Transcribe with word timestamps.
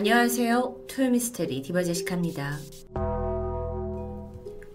안녕하세요. 0.00 0.86
토요미스테리 0.88 1.60
디바제시카입니다. 1.60 2.56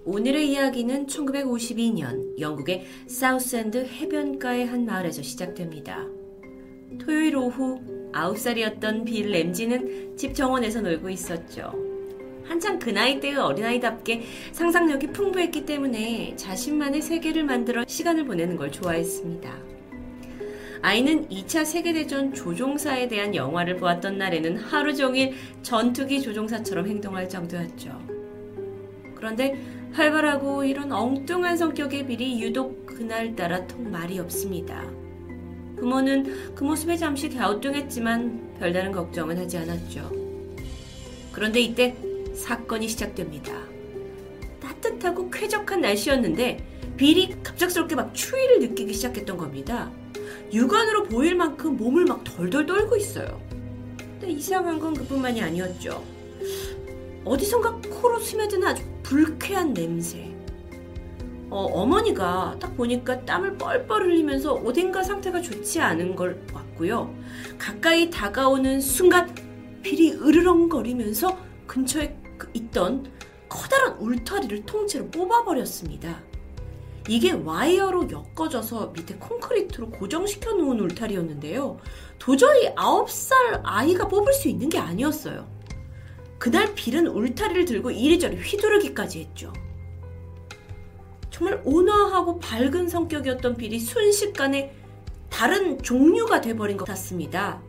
오늘의 0.06 0.52
이야기는 0.52 1.08
1952년 1.08 2.40
영국의 2.40 2.86
사우스엔드 3.08 3.88
해변가의 3.88 4.68
한 4.68 4.86
마을에서 4.86 5.24
시작됩니다. 5.24 6.06
토요일 7.00 7.38
오후 7.38 7.82
9살이었던 8.14 9.06
빌 9.06 9.32
램지는 9.32 10.16
집 10.16 10.36
정원에서 10.36 10.82
놀고 10.82 11.10
있었죠. 11.10 11.74
한창 12.44 12.78
그 12.78 12.92
나이 12.92 13.20
때의 13.20 13.38
어린아이답게 13.38 14.22
상상력이 14.52 15.08
풍부했기 15.08 15.66
때문에 15.66 16.36
자신만의 16.36 17.02
세계를 17.02 17.46
만들어 17.46 17.84
시간을 17.88 18.26
보내는 18.26 18.58
걸 18.58 18.72
좋아했습니다. 18.72 19.75
아이는 20.82 21.28
2차 21.30 21.66
세계대전 21.66 22.34
조종사에 22.34 23.08
대한 23.08 23.34
영화를 23.36 23.78
보았던 23.78 24.18
날에는 24.18 24.58
하루 24.58 24.96
종일 24.96 25.34
전투기 25.62 26.22
조종사처럼 26.22 26.88
행동할 26.88 27.28
정도였죠. 27.30 28.00
그런데 29.16 29.60
활발하고 29.94 30.64
이런 30.66 30.92
엉뚱한 30.92 31.58
성격의 31.58 32.06
빌이 32.08 32.42
유독 32.42 32.86
그날따라 32.86 33.66
통 33.66 33.92
말이 33.92 34.20
없습니다. 34.20 34.84
부모는 35.78 36.54
그 36.56 36.64
모습에 36.64 36.96
잠시 36.98 37.30
갸우뚱했지만 37.30 38.56
별다른 38.60 38.92
걱정은 38.92 39.38
하지 39.38 39.58
않았죠. 39.58 40.12
그런데 41.32 41.60
이때 41.60 41.96
사건이 42.34 42.88
시작됩니다. 42.88 43.54
따뜻하고 44.62 45.30
쾌적한 45.30 45.82
날씨였는데 45.82 46.94
빌이 46.98 47.36
갑작스럽게 47.44 47.96
막 47.96 48.14
추위를 48.14 48.60
느끼기 48.60 48.94
시작했던 48.94 49.38
겁니다. 49.38 49.92
육안으로 50.52 51.04
보일 51.04 51.36
만큼 51.36 51.78
몸을 51.78 52.06
막 52.06 52.24
덜덜 52.24 52.66
떨고 52.66 52.96
있어요. 52.96 53.42
근데 53.98 54.32
이상한 54.32 54.80
건 54.80 54.94
그뿐만이 54.94 55.42
아니었죠. 55.42 56.04
어디선가 57.26 57.82
코로 57.90 58.20
스며드는 58.20 58.68
아주 58.68 58.84
불쾌한 59.04 59.74
냄새. 59.74 60.36
어머니가 61.50 61.86
딱 61.86 62.76
보니까 62.76 63.24
땀을 63.24 63.58
뻘뻘 63.58 64.04
흘리면서 64.04 64.54
어딘가 64.54 65.04
상태가 65.04 65.42
좋지 65.42 65.80
않은 65.80 66.16
걸 66.16 66.46
봤고요. 66.48 67.14
가까이 67.58 68.10
다가오는 68.10 68.82
순간 68.82 69.34
필이 69.82 70.14
으르렁거리면서 70.14 71.38
근처에 71.68 72.18
그 72.38 72.50
있던 72.54 73.12
커다란 73.48 73.94
울타리를 74.00 74.66
통째로 74.66 75.08
뽑아버렸습니다. 75.08 76.22
이게 77.08 77.32
와이어로 77.32 78.10
엮어져서 78.10 78.94
밑에 78.96 79.16
콘크리트로 79.16 79.92
고정시켜 79.92 80.54
놓은 80.54 80.80
울타리였는데요. 80.80 81.78
도저히 82.18 82.74
9살 82.76 83.62
아이가 83.64 84.08
뽑을 84.08 84.34
수 84.34 84.48
있는 84.48 84.70
게 84.70 84.80
아니었어요. 84.80 85.48
그날 86.40 86.74
빌은 86.74 87.08
울타리를 87.08 87.66
들고 87.66 87.92
이리저리 87.92 88.38
휘두르기까지 88.38 89.20
했죠. 89.20 89.54
정말 91.30 91.62
온화하고 91.66 92.40
밝은 92.40 92.88
성격이었던 92.88 93.58
빌이 93.58 93.80
순식간에 93.80 94.74
다른 95.30 95.82
종류가 95.82 96.42
돼버린 96.42 96.78
것 96.78 96.86
같습니다. 96.86 97.62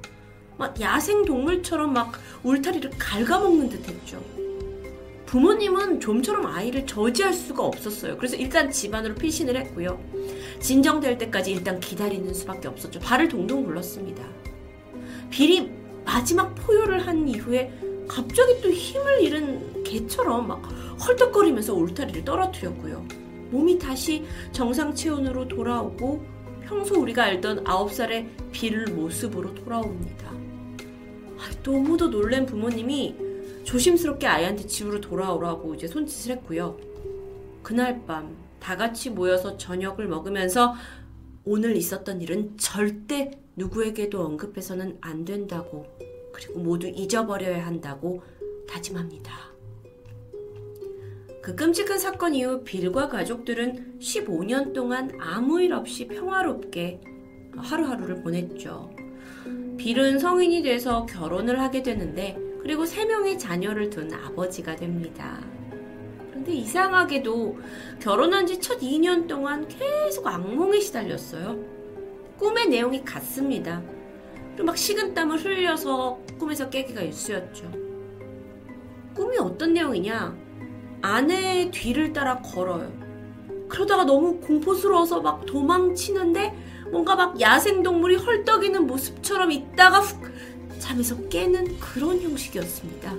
막 0.56 0.80
야생 0.80 1.24
동물처럼 1.24 1.92
막 1.92 2.12
울타리를 2.42 2.90
갉아먹는 2.98 3.68
듯 3.68 3.88
했죠. 3.88 4.22
부모님은 5.26 6.00
좀처럼 6.00 6.46
아이를 6.46 6.86
저지할 6.86 7.34
수가 7.34 7.64
없었어요. 7.64 8.16
그래서 8.16 8.36
일단 8.36 8.70
집안으로 8.70 9.14
피신을 9.16 9.56
했고요. 9.56 10.00
진정될 10.60 11.18
때까지 11.18 11.52
일단 11.52 11.80
기다리는 11.80 12.32
수밖에 12.32 12.68
없었죠. 12.68 13.00
발을 13.00 13.28
동동 13.28 13.64
굴렀습니다. 13.64 14.24
빌이 15.30 15.70
마지막 16.04 16.54
포효를 16.54 17.06
한 17.06 17.28
이후에 17.28 17.72
갑자기 18.08 18.60
또 18.62 18.70
힘을 18.70 19.20
잃은 19.22 19.82
개처럼 19.82 20.46
막 20.46 20.62
헐떡거리면서 21.04 21.74
울타리를 21.74 22.24
떨어뜨렸고요. 22.24 23.04
몸이 23.50 23.78
다시 23.78 24.24
정상 24.52 24.94
체온으로 24.94 25.48
돌아오고 25.48 26.24
평소 26.62 27.00
우리가 27.00 27.24
알던 27.24 27.64
9살의 27.64 28.26
빌 28.52 28.84
모습으로 28.86 29.54
돌아옵니다. 29.54 30.30
아, 30.30 31.50
너무도 31.62 32.10
놀란 32.10 32.46
부모님이 32.46 33.25
조심스럽게 33.66 34.26
아이한테 34.26 34.66
집으로 34.66 35.00
돌아오라고 35.00 35.74
이제 35.74 35.86
손짓을 35.86 36.36
했고요. 36.36 36.78
그날 37.62 38.04
밤 38.06 38.46
다 38.66 38.76
같이 38.76 39.10
모여서 39.10 39.56
저녁을 39.56 40.08
먹으면서 40.08 40.74
오늘 41.44 41.76
있었던 41.76 42.20
일은 42.20 42.56
절대 42.58 43.30
누구에게도 43.54 44.20
언급해서는 44.20 44.98
안 45.00 45.24
된다고 45.24 45.86
그리고 46.32 46.58
모두 46.58 46.88
잊어버려야 46.88 47.64
한다고 47.64 48.24
다짐합니다. 48.68 49.32
그 51.40 51.54
끔찍한 51.54 52.00
사건 52.00 52.34
이후 52.34 52.64
빌과 52.64 53.08
가족들은 53.08 54.00
15년 54.00 54.72
동안 54.72 55.16
아무 55.20 55.62
일 55.62 55.72
없이 55.72 56.08
평화롭게 56.08 57.00
하루하루를 57.56 58.22
보냈죠. 58.22 58.90
빌은 59.76 60.18
성인이 60.18 60.62
돼서 60.62 61.06
결혼을 61.06 61.60
하게 61.60 61.84
되는데 61.84 62.36
그리고 62.66 62.84
세 62.84 63.04
명의 63.04 63.38
자녀를 63.38 63.90
둔 63.90 64.12
아버지가 64.12 64.74
됩니다. 64.74 65.38
그런데 66.30 66.52
이상하게도 66.52 67.58
결혼한 68.00 68.44
지 68.44 68.58
첫 68.58 68.80
2년 68.80 69.28
동안 69.28 69.68
계속 69.68 70.26
악몽에 70.26 70.80
시달렸어요. 70.80 71.60
꿈의 72.36 72.66
내용이 72.66 73.04
같습니다. 73.04 73.80
그리고 74.48 74.64
막 74.64 74.76
식은땀을 74.76 75.44
흘려서 75.44 76.18
꿈에서 76.40 76.68
깨기가 76.68 77.02
일쑤였죠. 77.02 77.70
꿈이 79.14 79.38
어떤 79.38 79.72
내용이냐? 79.72 80.36
아내의 81.02 81.70
뒤를 81.70 82.12
따라 82.12 82.40
걸어요. 82.40 82.92
그러다가 83.68 84.02
너무 84.02 84.40
공포스러워서 84.40 85.20
막 85.20 85.46
도망치는데 85.46 86.52
뭔가 86.90 87.14
막 87.14 87.40
야생동물이 87.40 88.16
헐떡이는 88.16 88.88
모습처럼 88.88 89.52
있다가 89.52 90.00
훅 90.00 90.32
잠에서 90.78 91.16
깨는 91.28 91.78
그런 91.78 92.20
형식이었습니다. 92.20 93.14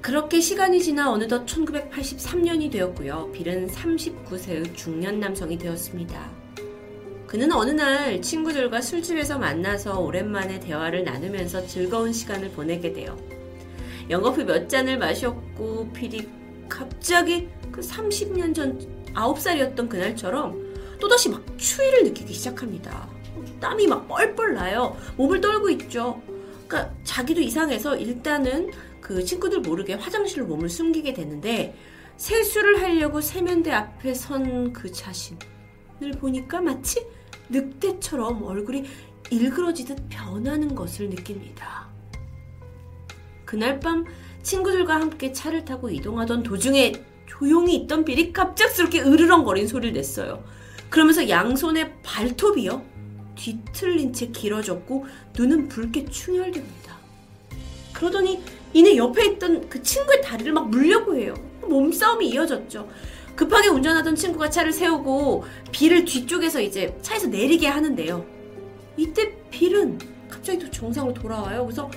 그렇게 0.00 0.40
시간이 0.40 0.80
지나 0.82 1.12
어느덧 1.12 1.44
1983년이 1.46 2.72
되었고요. 2.72 3.30
빌은 3.32 3.68
39세의 3.68 4.74
중년 4.74 5.20
남성이 5.20 5.58
되었습니다. 5.58 6.30
그는 7.26 7.52
어느 7.52 7.70
날 7.70 8.20
친구들과 8.20 8.80
술집에서 8.80 9.38
만나서 9.38 10.00
오랜만에 10.00 10.58
대화를 10.58 11.04
나누면서 11.04 11.66
즐거운 11.66 12.12
시간을 12.12 12.50
보내게 12.50 12.92
돼요. 12.92 13.16
영거피 14.08 14.42
몇 14.44 14.68
잔을 14.68 14.98
마셨고 14.98 15.92
빌이 15.92 16.28
갑자기 16.68 17.48
그 17.70 17.80
30년 17.80 18.52
전 18.52 18.78
9살이었던 19.14 19.88
그날처럼 19.88 20.98
또다시 20.98 21.28
막 21.28 21.44
추위를 21.56 22.04
느끼기 22.04 22.32
시작합니다. 22.34 23.08
땀이 23.60 23.86
막 23.86 24.06
뻘뻘 24.08 24.54
나요. 24.54 24.96
몸을 25.16 25.40
떨고 25.40 25.70
있죠. 25.70 26.20
그러니까 26.66 26.94
자기도 27.04 27.40
이상해서 27.40 27.96
일단은 27.96 28.70
그 29.00 29.24
친구들 29.24 29.60
모르게 29.60 29.94
화장실로 29.94 30.46
몸을 30.46 30.68
숨기게 30.68 31.14
되는데 31.14 31.74
세수를 32.16 32.80
하려고 32.82 33.20
세면대 33.20 33.72
앞에 33.72 34.14
선 34.14 34.72
그 34.72 34.92
자신을 34.92 36.12
보니까 36.20 36.60
마치 36.60 37.04
늑대처럼 37.48 38.42
얼굴이 38.44 38.84
일그러지듯 39.30 40.08
변하는 40.08 40.74
것을 40.74 41.08
느낍니다. 41.08 41.88
그날 43.44 43.80
밤 43.80 44.04
친구들과 44.42 44.94
함께 44.94 45.32
차를 45.32 45.64
타고 45.64 45.90
이동하던 45.90 46.42
도중에 46.42 46.92
조용히 47.26 47.74
있던 47.76 48.04
빌이 48.04 48.32
갑작스럽게 48.32 49.00
으르렁거린 49.02 49.66
소리를 49.66 49.94
냈어요. 49.94 50.44
그러면서 50.88 51.28
양손에 51.28 51.94
발톱이요. 52.02 52.82
뒤틀린 53.40 54.12
채 54.12 54.26
길어졌고 54.26 55.06
눈은 55.36 55.68
붉게 55.68 56.04
충혈됩니다. 56.04 56.98
그러더니 57.94 58.42
이내 58.74 58.96
옆에 58.96 59.26
있던 59.32 59.68
그 59.68 59.82
친구의 59.82 60.20
다리를 60.20 60.52
막 60.52 60.68
물려고 60.68 61.16
해요. 61.16 61.34
몸싸움이 61.62 62.28
이어졌죠. 62.28 62.88
급하게 63.34 63.68
운전하던 63.68 64.14
친구가 64.14 64.50
차를 64.50 64.72
세우고 64.72 65.44
빌을 65.72 66.04
뒤쪽에서 66.04 66.60
이제 66.60 66.96
차에서 67.00 67.28
내리게 67.28 67.66
하는데요. 67.66 68.24
이때 68.98 69.34
빌은 69.50 69.98
갑자기 70.28 70.58
또 70.58 70.70
정상으로 70.70 71.14
돌아와요. 71.14 71.64
그래서 71.64 71.90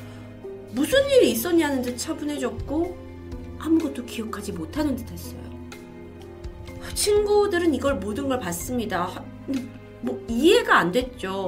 무슨 0.72 1.06
일이 1.10 1.32
있었냐는 1.32 1.82
듯 1.82 1.98
차분해졌고 1.98 2.98
아무것도 3.60 4.06
기억하지 4.06 4.54
못하는 4.54 4.96
듯 4.96 5.12
했어요. 5.12 5.44
친구들은 6.96 7.74
이걸 7.74 7.96
모든 7.96 8.30
걸 8.30 8.40
봤습니다. 8.40 9.24
뭐 10.04 10.24
이해가 10.30 10.78
안 10.78 10.92
됐죠. 10.92 11.48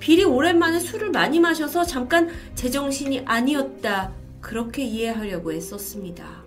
빌이 0.00 0.24
오랜만에 0.24 0.80
술을 0.80 1.10
많이 1.10 1.40
마셔서 1.40 1.84
잠깐 1.84 2.28
제정신이 2.54 3.22
아니었다. 3.24 4.12
그렇게 4.40 4.82
이해하려고 4.82 5.52
애썼습니다. 5.52 6.44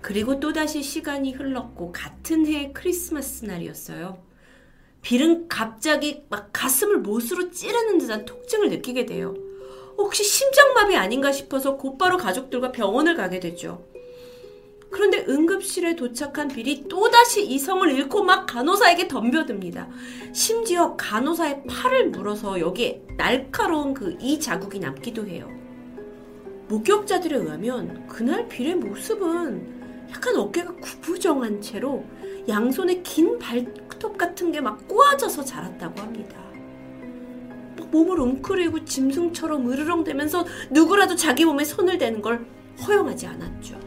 그리고 0.00 0.40
또다시 0.40 0.82
시간이 0.82 1.32
흘렀고 1.32 1.92
같은 1.92 2.46
해 2.46 2.72
크리스마스 2.72 3.44
날이었어요. 3.44 4.22
빌은 5.02 5.48
갑자기 5.48 6.24
막 6.28 6.50
가슴을 6.52 6.98
못으로 6.98 7.50
찌르는 7.50 7.98
듯한 7.98 8.24
통증을 8.24 8.70
느끼게 8.70 9.06
돼요. 9.06 9.34
혹시 9.96 10.22
심장마비 10.22 10.96
아닌가 10.96 11.32
싶어서 11.32 11.76
곧바로 11.76 12.16
가족들과 12.16 12.72
병원을 12.72 13.16
가게 13.16 13.40
되죠. 13.40 13.84
그런데 14.90 15.24
응급실에 15.28 15.96
도착한 15.96 16.48
빌이 16.48 16.88
또다시 16.88 17.46
이성을 17.46 17.90
잃고 17.90 18.22
막 18.24 18.46
간호사에게 18.46 19.06
덤벼듭니다. 19.08 19.88
심지어 20.32 20.96
간호사의 20.96 21.64
팔을 21.68 22.10
물어서 22.10 22.58
여기에 22.60 23.02
날카로운 23.16 23.92
그 23.94 24.16
이 24.20 24.40
자국이 24.40 24.78
남기도 24.78 25.26
해요. 25.26 25.48
목격자들에 26.68 27.36
의하면 27.36 28.06
그날 28.06 28.48
빌의 28.48 28.76
모습은 28.76 29.78
약간 30.10 30.36
어깨가 30.36 30.74
구부정한 30.76 31.60
채로 31.60 32.04
양손에 32.48 33.02
긴 33.02 33.38
발톱 33.38 34.16
같은 34.16 34.52
게 34.52 34.60
막 34.60 34.86
꼬아져서 34.88 35.44
자랐다고 35.44 36.00
합니다. 36.00 36.36
몸을 37.90 38.20
웅크리고 38.20 38.84
짐승처럼 38.84 39.70
으르렁대면서 39.70 40.44
누구라도 40.70 41.14
자기 41.16 41.44
몸에 41.44 41.64
손을 41.64 41.96
대는 41.98 42.20
걸 42.20 42.46
허용하지 42.86 43.26
않았죠. 43.26 43.78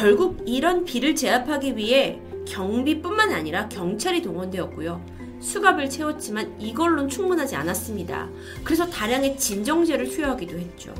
결국 0.00 0.42
이런 0.46 0.86
비를 0.86 1.14
제압하기 1.14 1.76
위해 1.76 2.18
경비뿐만 2.48 3.32
아니라 3.32 3.68
경찰이 3.68 4.22
동원되었고요. 4.22 5.04
수갑을 5.40 5.90
채웠지만 5.90 6.58
이걸론 6.58 7.06
충분하지 7.06 7.54
않았습니다. 7.56 8.30
그래서 8.64 8.88
다량의 8.88 9.36
진정제를 9.36 10.08
투여하기도 10.08 10.58
했죠. 10.58 10.94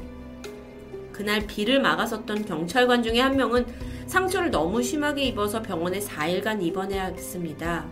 그날 1.12 1.46
비를 1.46 1.80
막아섰던 1.80 2.44
경찰관 2.44 3.02
중에 3.02 3.20
한 3.20 3.38
명은 3.38 3.64
상처를 4.06 4.50
너무 4.50 4.82
심하게 4.82 5.24
입어서 5.24 5.62
병원에 5.62 5.98
4일간 5.98 6.62
입원해야 6.62 7.06
했습니다. 7.06 7.88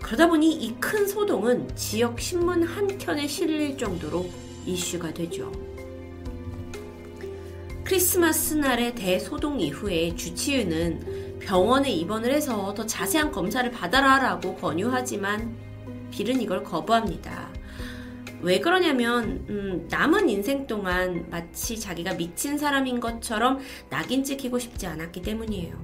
그러다 0.00 0.26
보니 0.26 0.54
이 0.54 0.74
큰 0.80 1.06
소동은 1.06 1.68
지역 1.76 2.18
신문 2.18 2.62
한 2.62 2.96
켠에 2.96 3.26
실릴 3.26 3.76
정도로 3.76 4.24
이슈가 4.64 5.12
되죠. 5.12 5.52
크리스마스 7.92 8.54
날의 8.54 8.94
대소동 8.94 9.60
이후에 9.60 10.16
주치의는 10.16 11.40
병원에 11.40 11.90
입원을 11.90 12.32
해서 12.32 12.72
더 12.72 12.86
자세한 12.86 13.30
검사를 13.30 13.70
받아라 13.70 14.18
라고 14.18 14.54
권유하지만 14.54 15.54
빌은 16.10 16.40
이걸 16.40 16.64
거부합니다. 16.64 17.50
왜 18.40 18.60
그러냐면 18.60 19.44
음, 19.50 19.86
남은 19.90 20.30
인생 20.30 20.66
동안 20.66 21.28
마치 21.28 21.78
자기가 21.78 22.14
미친 22.14 22.56
사람인 22.56 22.98
것처럼 22.98 23.60
낙인 23.90 24.24
찍히고 24.24 24.58
싶지 24.58 24.86
않았기 24.86 25.20
때문이에요. 25.20 25.76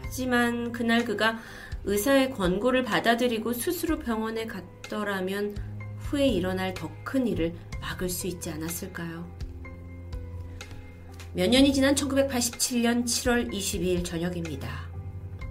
하지만 0.00 0.72
그날 0.72 1.04
그가 1.04 1.38
의사의 1.84 2.30
권고를 2.30 2.82
받아들이고 2.82 3.52
스스로 3.52 3.98
병원에 3.98 4.46
갔더라면 4.46 5.54
후에 5.98 6.26
일어날 6.28 6.72
더 6.72 6.88
큰 7.04 7.26
일을 7.26 7.52
막을 7.82 8.08
수 8.08 8.26
있지 8.26 8.48
않았을까요? 8.48 9.33
몇 11.36 11.50
년이 11.50 11.72
지난 11.72 11.96
1987년 11.96 13.04
7월 13.06 13.52
22일 13.52 14.04
저녁입니다. 14.04 14.68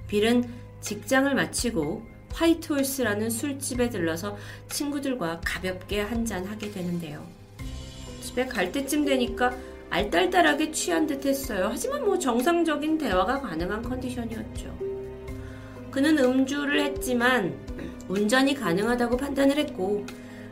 빌은 0.07 0.45
직장을 0.79 1.35
마치고 1.35 2.01
화이트홀스라는 2.31 3.29
술집에 3.29 3.89
들러서 3.89 4.37
친구들과 4.69 5.41
가볍게 5.43 5.99
한잔 5.99 6.45
하게 6.45 6.71
되는데요. 6.71 7.27
집에 8.21 8.45
갈 8.45 8.71
때쯤 8.71 9.03
되니까 9.03 9.53
알딸딸하게 9.89 10.71
취한 10.71 11.05
듯 11.05 11.25
했어요. 11.25 11.67
하지만 11.69 12.05
뭐 12.05 12.17
정상적인 12.17 12.97
대화가 12.97 13.41
가능한 13.41 13.81
컨디션이었죠. 13.81 14.77
그는 15.91 16.17
음주를 16.17 16.79
했지만 16.79 17.59
운전이 18.07 18.53
가능하다고 18.53 19.17
판단을 19.17 19.57
했고 19.57 20.05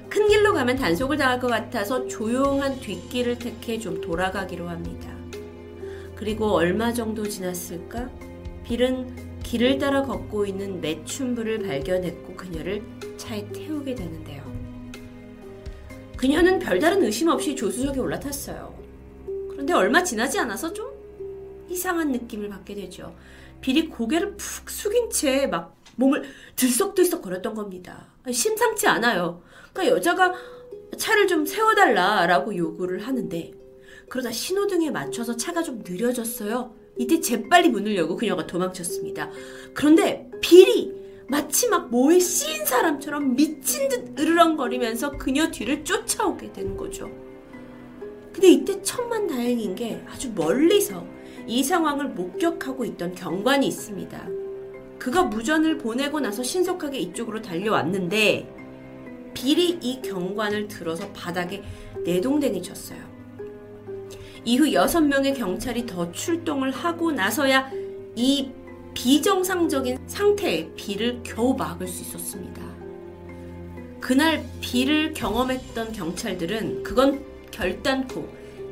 큰 0.09 0.27
길로 0.27 0.53
가면 0.53 0.75
단속을 0.75 1.15
당할 1.15 1.39
것 1.39 1.47
같아서 1.47 2.05
조용한 2.05 2.81
뒷길을 2.81 3.39
택해 3.39 3.79
좀 3.79 4.01
돌아가기로 4.01 4.67
합니다. 4.67 5.10
그리고 6.21 6.51
얼마 6.51 6.93
정도 6.93 7.27
지났을까? 7.27 8.07
빌은 8.63 9.41
길을 9.41 9.79
따라 9.79 10.03
걷고 10.03 10.45
있는 10.45 10.79
매춘부를 10.79 11.63
발견했고 11.63 12.35
그녀를 12.35 12.83
차에 13.17 13.47
태우게 13.51 13.95
되는데요. 13.95 14.43
그녀는 16.15 16.59
별다른 16.59 17.03
의심 17.03 17.27
없이 17.27 17.55
조수석에 17.55 17.99
올라탔어요. 17.99 18.71
그런데 19.49 19.73
얼마 19.73 20.03
지나지 20.03 20.37
않아서 20.37 20.71
좀 20.71 20.91
이상한 21.67 22.11
느낌을 22.11 22.49
받게 22.49 22.75
되죠. 22.75 23.15
빌이 23.59 23.89
고개를 23.89 24.35
푹 24.37 24.69
숙인 24.69 25.09
채 25.09 25.47
막 25.47 25.75
몸을 25.95 26.23
들썩들썩 26.55 27.23
거렸던 27.23 27.55
겁니다. 27.55 28.05
심상치 28.31 28.85
않아요. 28.85 29.41
그러니까 29.73 29.95
여자가 29.95 30.35
차를 30.99 31.25
좀 31.25 31.47
세워달라라고 31.47 32.55
요구를 32.55 33.07
하는데 33.07 33.53
그러다 34.09 34.31
신호등에 34.31 34.91
맞춰서 34.91 35.35
차가 35.35 35.63
좀 35.63 35.83
느려졌어요. 35.85 36.73
이때 36.97 37.19
재빨리 37.19 37.69
문을 37.69 37.95
열고 37.95 38.15
그녀가 38.17 38.45
도망쳤습니다. 38.45 39.29
그런데 39.73 40.29
빌이 40.41 40.93
마치 41.27 41.69
막 41.69 41.89
뭐에 41.89 42.19
씌인 42.19 42.65
사람처럼 42.65 43.35
미친 43.35 43.87
듯 43.87 44.19
으르렁거리면서 44.19 45.17
그녀 45.17 45.49
뒤를 45.49 45.83
쫓아오게 45.83 46.51
되는 46.51 46.75
거죠. 46.75 47.09
근데 48.33 48.49
이때 48.49 48.81
천만 48.81 49.27
다행인 49.27 49.75
게 49.75 50.03
아주 50.09 50.31
멀리서 50.33 51.05
이 51.47 51.63
상황을 51.63 52.09
목격하고 52.09 52.85
있던 52.85 53.15
경관이 53.15 53.67
있습니다. 53.67 54.27
그가 54.99 55.23
무전을 55.23 55.77
보내고 55.77 56.19
나서 56.19 56.43
신속하게 56.43 56.99
이쪽으로 56.99 57.41
달려왔는데 57.41 59.31
빌이 59.33 59.79
이 59.81 60.01
경관을 60.01 60.67
들어서 60.67 61.09
바닥에 61.13 61.63
내동댕이 62.03 62.61
쳤어요. 62.61 63.10
이후 64.43 64.65
6명의 64.65 65.37
경찰이 65.37 65.85
더 65.85 66.11
출동을 66.11 66.71
하고 66.71 67.11
나서야 67.11 67.69
이 68.15 68.51
비정상적인 68.93 69.99
상태의 70.07 70.71
비를 70.75 71.21
겨우 71.23 71.55
막을 71.55 71.87
수 71.87 72.01
있었습니다. 72.01 72.61
그날 73.99 74.43
비를 74.59 75.13
경험했던 75.13 75.93
경찰들은 75.93 76.83
그건 76.83 77.23
결단코 77.51 78.27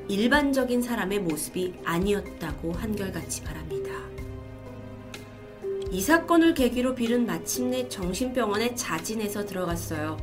일반적인 0.07 0.81
사람의 0.81 1.19
모습이 1.19 1.75
아니었다고 1.86 2.72
한결같이 2.74 3.44
말합니다. 3.44 3.92
이 5.92 6.01
사건을 6.01 6.56
계기로 6.56 6.95
빌은 6.95 7.25
마침내 7.25 7.88
정신병원에 7.88 8.75
자진해서 8.75 9.45
들어갔어요. 9.45 10.18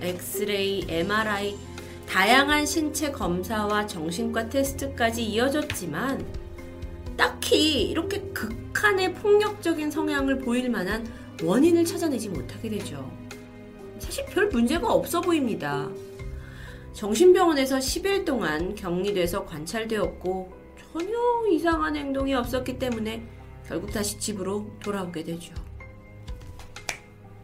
엑스레이, 0.00 0.86
MRI, 0.88 1.56
다양한 2.08 2.66
신체 2.66 3.10
검사와 3.10 3.86
정신과 3.86 4.48
테스트까지 4.48 5.24
이어졌지만 5.24 6.24
딱히 7.16 7.82
이렇게 7.88 8.20
극한의 8.32 9.14
폭력적인 9.14 9.90
성향을 9.90 10.38
보일 10.38 10.70
만한 10.70 11.06
원인을 11.42 11.84
찾아내지 11.84 12.28
못하게 12.28 12.70
되죠. 12.70 13.10
사실 13.98 14.24
별 14.26 14.48
문제가 14.48 14.92
없어 14.92 15.20
보입니다. 15.20 15.88
정신병원에서 16.92 17.78
10일 17.78 18.24
동안 18.24 18.74
격리돼서 18.74 19.44
관찰되었고 19.44 20.52
전혀 20.92 21.16
이상한 21.50 21.96
행동이 21.96 22.34
없었기 22.34 22.78
때문에 22.78 23.26
결국 23.66 23.90
다시 23.90 24.18
집으로 24.18 24.70
돌아오게 24.80 25.24
되죠. 25.24 25.54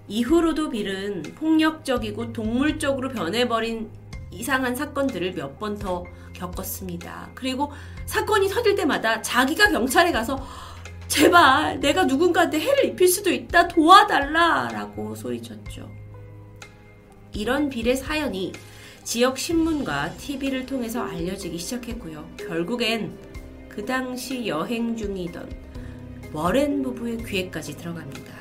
이후로도 0.07 0.71
빌은 0.71 1.23
폭력적이고 1.37 2.33
동물적으로 2.33 3.11
변해버린 3.11 3.91
이상한 4.31 4.75
사건들을 4.77 5.33
몇 5.35 5.59
번 5.59 5.79
더 5.79 6.05
겪었습니다. 6.33 7.31
그리고 7.35 7.73
사건이 8.07 8.49
터질 8.49 8.75
때마다 8.75 9.21
자기가 9.23 9.71
경찰에 9.71 10.13
가서 10.13 10.43
제발 11.09 11.81
내가 11.81 12.05
누군가한테 12.05 12.61
해를 12.61 12.85
입힐 12.87 13.09
수도 13.09 13.31
있다 13.33 13.69
도와달라 13.69 14.69
라고 14.73 15.15
소리쳤죠. 15.15 15.91
이런 17.33 17.69
빌의 17.69 17.97
사연이 17.97 18.53
지역 19.05 19.39
신문과 19.39 20.13
TV를 20.17 20.67
통해서 20.67 21.03
알려지기 21.03 21.59
시작했고요. 21.59 22.29
결국엔 22.37 23.17
그 23.69 23.85
당시 23.85 24.47
여행 24.47 24.97
중이던 24.97 25.49
워렌 26.33 26.83
부부의 26.83 27.19
귀에까지 27.25 27.77
들어갑니다. 27.77 28.33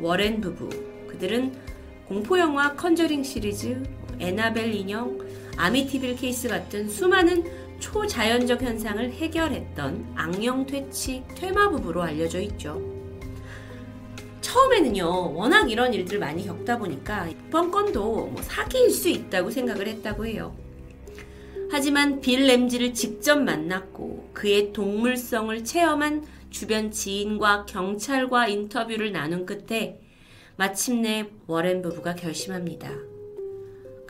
워렌 0.00 0.40
부부, 0.40 0.68
그들은 1.08 1.54
공포영화 2.06 2.74
Conjuring 2.74 3.22
시리즈, 3.24 3.82
Annabelle 4.20 4.74
인형, 4.74 5.18
Amityville 5.56 6.16
케이스 6.16 6.48
같은 6.48 6.88
수많은 6.88 7.44
초자연적 7.80 8.62
현상을 8.62 9.10
해결했던 9.12 10.12
악령 10.14 10.66
퇴치 10.66 11.22
퇴마 11.34 11.70
부부로 11.70 12.02
알려져 12.02 12.40
있죠. 12.40 12.80
처음에는요, 14.40 15.34
워낙 15.34 15.70
이런 15.70 15.92
일들을 15.92 16.20
많이 16.20 16.46
겪다 16.46 16.78
보니까 16.78 17.28
이번 17.28 17.70
건도 17.70 18.26
뭐 18.26 18.42
사기일 18.42 18.90
수 18.90 19.08
있다고 19.08 19.50
생각을 19.50 19.88
했다고 19.88 20.26
해요. 20.26 20.56
하지만 21.70 22.20
빌 22.20 22.46
램지를 22.46 22.94
직접 22.94 23.36
만났고 23.36 24.30
그의 24.32 24.72
동물성을 24.72 25.64
체험한 25.64 26.24
주변 26.50 26.92
지인과 26.92 27.66
경찰과 27.66 28.46
인터뷰를 28.46 29.10
나눈 29.10 29.44
끝에 29.44 29.98
마침내 30.56 31.26
워렌 31.48 31.82
부부가 31.82 32.14
결심합니다. 32.14 33.13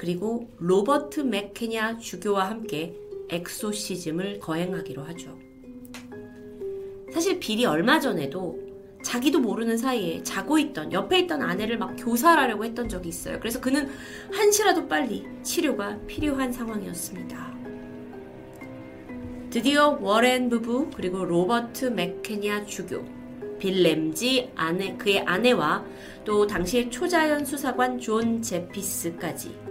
그리고 0.05 0.51
로버트 0.59 1.21
맥케냐 1.21 1.97
주교와 1.97 2.51
함께 2.51 2.95
엑소시즘을 3.31 4.39
거행하기로 4.39 5.03
하죠. 5.03 5.39
사실 7.11 7.41
빌이 7.41 7.65
얼마 7.65 7.99
전에도 7.99 8.59
자기도 9.03 9.41
모르는 9.41 9.79
사이에 9.79 10.23
자고 10.23 10.59
있던 10.59 10.93
옆에 10.93 11.21
있던 11.21 11.41
아내를 11.41 11.79
막 11.79 11.97
교살하려고 11.97 12.67
했던 12.67 12.87
적이 12.87 13.09
있어요. 13.09 13.41
그래서 13.41 13.63
그는 13.63 13.89
한시라도 14.31 14.89
빨리 14.89 15.25
치료가 15.43 15.99
필요한 16.07 16.53
상황이었습니다. 16.53 17.55
드디어 19.49 19.99
워렌 20.03 20.51
부부 20.51 20.91
그리고 20.95 21.25
로버트 21.25 21.87
맥케나 21.87 22.67
주교 22.67 23.03
빌 23.59 23.83
램지 23.83 24.51
아내 24.55 24.99
그의 24.99 25.21
아내와 25.21 25.83
또 26.27 26.47
당시의 26.47 26.91
초자연 26.91 27.47
수사관 27.47 27.99
존 27.99 28.43
제피스까지 28.43 29.64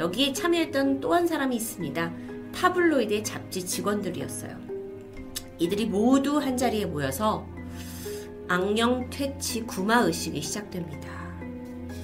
여기에 0.00 0.32
참여했던 0.32 1.00
또 1.00 1.12
한 1.12 1.26
사람이 1.26 1.54
있습니다. 1.56 2.10
타블로이드의 2.54 3.22
잡지 3.22 3.66
직원들이었어요. 3.66 4.56
이들이 5.58 5.84
모두 5.84 6.38
한 6.38 6.56
자리에 6.56 6.86
모여서 6.86 7.46
악령 8.48 9.10
퇴치 9.10 9.60
구마 9.64 9.98
의식이 9.98 10.40
시작됩니다. 10.40 11.10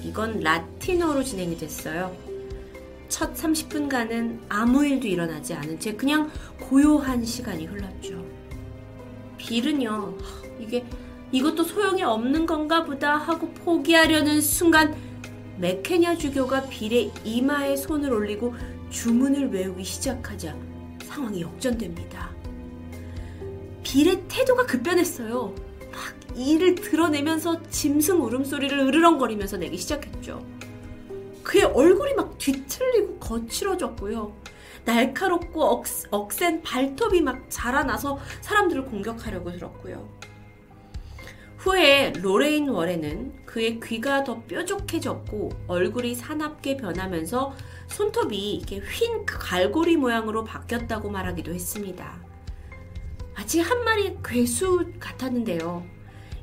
이건 0.03 0.41
라틴어로 0.41 1.23
진행이 1.23 1.57
됐어요. 1.57 2.15
첫 3.09 3.33
30분간은 3.33 4.41
아무 4.47 4.85
일도 4.85 5.07
일어나지 5.07 5.55
않은 5.55 5.79
채 5.79 5.93
그냥 5.95 6.29
고요한 6.59 7.25
시간이 7.25 7.65
흘렀죠. 7.65 8.23
빌은요, 9.37 10.15
이게 10.59 10.85
이것도 11.31 11.63
소용이 11.63 12.03
없는 12.03 12.45
건가 12.45 12.83
보다 12.83 13.17
하고 13.17 13.49
포기하려는 13.53 14.39
순간 14.39 14.95
메케냐 15.59 16.17
주교가 16.17 16.63
빌의 16.67 17.11
이마에 17.23 17.75
손을 17.75 18.11
올리고 18.13 18.55
주문을 18.89 19.51
외우기 19.51 19.83
시작하자 19.83 20.55
상황이 21.03 21.41
역전됩니다. 21.41 22.29
빌의 23.83 24.23
태도가 24.27 24.65
급변했어요. 24.65 25.53
막 25.91 26.37
이를 26.37 26.75
드러내면서 26.75 27.61
짐승 27.69 28.21
울음소리를 28.23 28.77
으르렁거리면서 28.79 29.57
내기 29.57 29.77
시작했죠. 29.77 30.45
그의 31.43 31.63
얼굴이 31.63 32.13
막 32.13 32.37
뒤틀리고 32.37 33.17
거칠어졌고요. 33.19 34.33
날카롭고 34.85 35.63
억, 35.63 35.85
억센 36.11 36.61
발톱이 36.61 37.21
막 37.21 37.45
자라나서 37.49 38.19
사람들을 38.41 38.85
공격하려고 38.85 39.51
들었고요. 39.51 40.16
후에 41.67 42.13
로레인 42.21 42.69
워렌은 42.69 43.45
그의 43.45 43.81
귀가 43.81 44.23
더 44.23 44.41
뾰족해졌고 44.43 45.49
얼굴이 45.67 46.15
사납게 46.15 46.77
변하면서 46.77 47.53
손톱이 47.87 48.53
이렇게 48.53 48.79
휜 48.79 49.25
갈고리 49.25 49.97
모양으로 49.97 50.45
바뀌었다고 50.45 51.09
말하기도 51.09 51.53
했습니다. 51.53 52.19
마치 53.35 53.59
한 53.59 53.83
마리 53.83 54.15
괴수 54.23 54.93
같았는데요. 54.97 55.85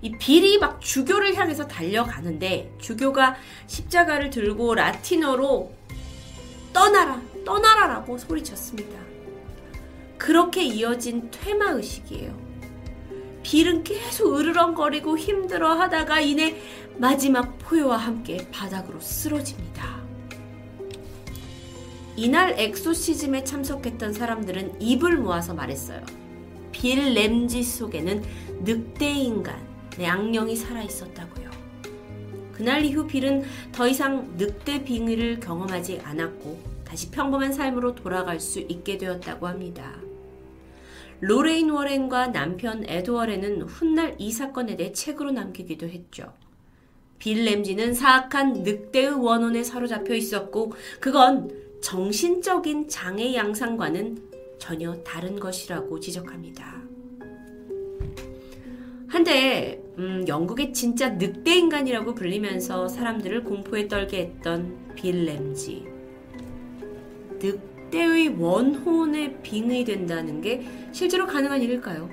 이 0.02 0.12
빌이 0.12 0.58
막 0.58 0.82
주교를 0.82 1.34
향해서 1.34 1.66
달려가는데 1.68 2.74
주교가 2.78 3.36
십자가를 3.66 4.28
들고 4.28 4.74
라틴어로 4.74 5.72
떠나라, 6.74 7.22
떠나라라고 7.46 8.18
소리쳤습니다. 8.18 8.98
그렇게 10.18 10.64
이어진 10.64 11.30
퇴마 11.30 11.70
의식이에요. 11.70 12.43
빌은 13.44 13.84
계속 13.84 14.36
으르렁거리고 14.36 15.16
힘들어 15.16 15.74
하다가 15.74 16.20
이내 16.20 16.60
마지막 16.96 17.56
포효와 17.58 17.98
함께 17.98 18.48
바닥으로 18.50 18.98
쓰러집니다. 19.00 20.02
이날 22.16 22.58
엑소시즘에 22.58 23.44
참석했던 23.44 24.12
사람들은 24.12 24.80
입을 24.80 25.18
모아서 25.18 25.52
말했어요. 25.52 26.00
빌 26.72 27.14
램지 27.14 27.62
속에는 27.62 28.24
늑대 28.64 29.10
인간의 29.10 30.06
악령이 30.06 30.56
살아 30.56 30.82
있었다고요. 30.82 31.50
그날 32.52 32.84
이후 32.84 33.06
빌은 33.06 33.44
더 33.72 33.86
이상 33.86 34.32
늑대 34.36 34.84
빙의를 34.84 35.40
경험하지 35.40 36.00
않았고 36.02 36.60
다시 36.84 37.10
평범한 37.10 37.52
삶으로 37.52 37.94
돌아갈 37.94 38.38
수 38.38 38.60
있게 38.60 38.96
되었다고 38.96 39.48
합니다. 39.48 40.03
로레인 41.26 41.70
워렌과 41.70 42.32
남편 42.32 42.84
에드 42.86 43.10
워렌은 43.10 43.62
훗날 43.62 44.14
이 44.18 44.30
사건에 44.30 44.76
대해 44.76 44.92
책으로 44.92 45.30
남기기도 45.30 45.88
했죠. 45.88 46.34
빌 47.18 47.46
램지는 47.46 47.94
사악한 47.94 48.62
늑대의 48.62 49.12
원혼에 49.12 49.62
사로잡혀 49.62 50.14
있었고 50.14 50.74
그건 51.00 51.50
정신적인 51.80 52.88
장애 52.88 53.34
양상과는 53.34 54.18
전혀 54.58 54.94
다른 55.02 55.40
것이라고 55.40 55.98
지적합니다. 55.98 56.82
한데 59.08 59.82
음, 59.96 60.26
영국의 60.28 60.74
진짜 60.74 61.08
늑대 61.08 61.56
인간이라고 61.56 62.14
불리면서 62.14 62.88
사람들을 62.88 63.44
공포에 63.44 63.88
떨게 63.88 64.18
했던 64.18 64.92
빌 64.94 65.24
램지. 65.24 65.86
늑 67.38 67.73
때의 67.94 68.28
원혼에 68.40 69.40
빙의된다는 69.40 70.40
게 70.40 70.66
실제로 70.90 71.28
가능한 71.28 71.62
일일까요? 71.62 72.10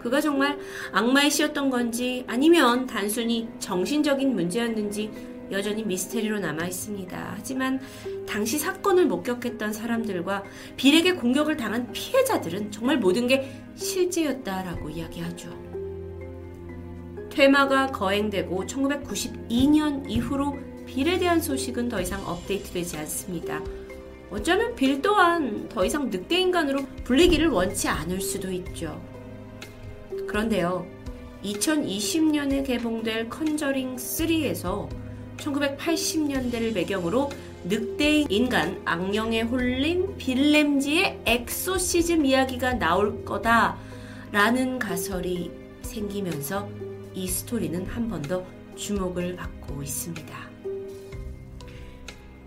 그가 0.00 0.20
정말 0.20 0.58
악마의 0.90 1.30
시였던 1.30 1.70
건지 1.70 2.24
아니면 2.26 2.88
단순히 2.88 3.48
정신적인 3.60 4.34
문제였는지 4.34 5.12
여전히 5.52 5.84
미스테리로 5.84 6.40
남아 6.40 6.66
있습니다. 6.66 7.34
하지만 7.36 7.80
당시 8.26 8.58
사건을 8.58 9.06
목격했던 9.06 9.72
사람들과 9.72 10.42
빌에게 10.76 11.12
공격을 11.12 11.56
당한 11.56 11.92
피해자들은 11.92 12.72
정말 12.72 12.98
모든 12.98 13.28
게 13.28 13.48
실제였다라고 13.76 14.90
이야기하죠. 14.90 15.50
퇴마가 17.30 17.92
거행되고 17.92 18.66
1992년 18.66 20.10
이후로 20.10 20.58
빌에 20.84 21.18
대한 21.18 21.40
소식은 21.40 21.88
더 21.88 22.00
이상 22.00 22.26
업데이트되지 22.26 22.96
않습니다. 22.98 23.62
어쩌면 24.32 24.74
빌 24.74 25.02
또한 25.02 25.68
더 25.68 25.84
이상 25.84 26.08
늑대 26.08 26.40
인간으로 26.40 26.84
불리기를 27.04 27.48
원치 27.48 27.88
않을 27.88 28.20
수도 28.20 28.50
있죠. 28.50 29.00
그런데요, 30.26 30.86
2020년에 31.44 32.64
개봉될 32.66 33.28
Conjuring 33.28 33.96
3에서 33.96 34.88
1980년대를 35.36 36.72
배경으로 36.72 37.30
늑대 37.64 38.26
인간 38.30 38.80
악령에 38.84 39.42
홀린 39.42 40.16
빌 40.16 40.44
램지의 40.44 41.20
exorcism 41.26 42.24
이야기가 42.24 42.74
나올 42.74 43.24
거다 43.24 43.76
라는 44.32 44.78
가설이 44.78 45.50
생기면서 45.82 46.68
이 47.14 47.28
스토리는 47.28 47.84
한 47.86 48.08
번 48.08 48.22
더 48.22 48.42
주목을 48.76 49.36
받고 49.36 49.82
있습니다. 49.82 50.51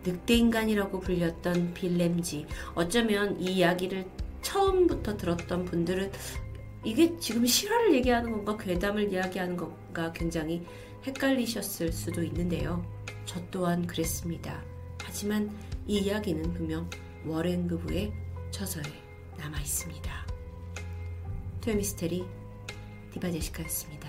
늑대인간이라고 0.06 1.00
불렸던 1.00 1.74
빌 1.74 1.95
램지. 1.95 2.46
어쩌면 2.74 3.40
이 3.40 3.58
이야기를 3.58 4.06
처음부터 4.42 5.18
들었던 5.18 5.66
분들은 5.66 6.12
이게 6.84 7.18
지금 7.18 7.46
실화를 7.46 7.96
얘기하는 7.96 8.32
건가 8.32 8.58
괴담을 8.58 9.12
이야기하는 9.12 9.58
건가 9.58 10.12
굉장히 10.14 10.64
헷갈리셨을 11.06 11.92
수도 11.92 12.24
있는데요. 12.24 12.86
저 13.26 13.42
또한 13.50 13.88
그랬습니다. 13.88 14.64
하지만 15.04 15.50
이 15.88 15.98
이야기는 15.98 16.54
분명 16.54 16.90
워렌 17.26 17.68
부부의 17.68 18.14
저서에 18.52 18.84
남아 19.38 19.60
있습니다. 19.60 20.28
토요미스테리 21.62 22.24
디바제시카였습니다. 23.14 24.05